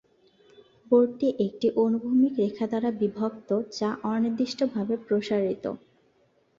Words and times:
বোর্ডটি 0.91 1.27
একটি 1.45 1.67
অনুভূমিক 1.83 2.33
রেখা 2.39 2.65
দ্বারা 2.67 2.89
বিভক্ত 3.01 3.49
যা 3.77 3.89
অনির্দিষ্টভাবে 4.11 4.95
প্রসারিত। 5.07 5.65